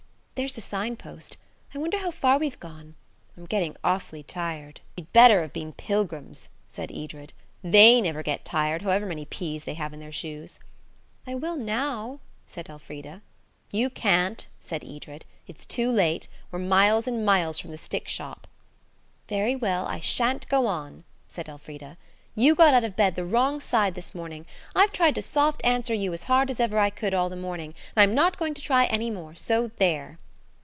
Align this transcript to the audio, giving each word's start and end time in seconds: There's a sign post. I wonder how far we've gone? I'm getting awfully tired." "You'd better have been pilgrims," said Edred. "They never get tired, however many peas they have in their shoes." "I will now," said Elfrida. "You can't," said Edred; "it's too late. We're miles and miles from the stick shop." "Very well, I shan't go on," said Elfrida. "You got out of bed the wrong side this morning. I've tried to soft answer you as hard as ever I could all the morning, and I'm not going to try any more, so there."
There's 0.35 0.57
a 0.57 0.61
sign 0.61 0.95
post. 0.95 1.37
I 1.71 1.77
wonder 1.77 1.99
how 1.99 2.09
far 2.09 2.39
we've 2.39 2.59
gone? 2.59 2.95
I'm 3.37 3.45
getting 3.45 3.75
awfully 3.83 4.23
tired." 4.23 4.81
"You'd 4.97 5.13
better 5.13 5.43
have 5.43 5.53
been 5.53 5.71
pilgrims," 5.71 6.49
said 6.67 6.91
Edred. 6.91 7.31
"They 7.63 8.01
never 8.01 8.23
get 8.23 8.43
tired, 8.43 8.81
however 8.81 9.05
many 9.05 9.25
peas 9.25 9.65
they 9.65 9.75
have 9.75 9.93
in 9.93 9.99
their 9.99 10.11
shoes." 10.11 10.59
"I 11.27 11.35
will 11.35 11.55
now," 11.55 12.21
said 12.47 12.69
Elfrida. 12.71 13.21
"You 13.69 13.91
can't," 13.91 14.47
said 14.59 14.83
Edred; 14.83 15.25
"it's 15.45 15.63
too 15.67 15.91
late. 15.91 16.27
We're 16.49 16.57
miles 16.57 17.05
and 17.05 17.23
miles 17.23 17.59
from 17.59 17.69
the 17.69 17.77
stick 17.77 18.07
shop." 18.07 18.47
"Very 19.29 19.55
well, 19.55 19.85
I 19.85 19.99
shan't 19.99 20.49
go 20.49 20.65
on," 20.65 21.03
said 21.27 21.49
Elfrida. 21.49 21.99
"You 22.33 22.55
got 22.55 22.73
out 22.73 22.83
of 22.83 22.95
bed 22.95 23.13
the 23.15 23.25
wrong 23.25 23.59
side 23.59 23.93
this 23.93 24.15
morning. 24.15 24.47
I've 24.75 24.91
tried 24.91 25.13
to 25.13 25.21
soft 25.21 25.61
answer 25.63 25.93
you 25.93 26.11
as 26.13 26.23
hard 26.23 26.49
as 26.49 26.59
ever 26.59 26.79
I 26.79 26.89
could 26.89 27.13
all 27.13 27.29
the 27.29 27.35
morning, 27.35 27.75
and 27.95 28.01
I'm 28.01 28.15
not 28.15 28.39
going 28.39 28.55
to 28.55 28.61
try 28.63 28.85
any 28.85 29.11
more, 29.11 29.35
so 29.35 29.67
there." 29.77 30.17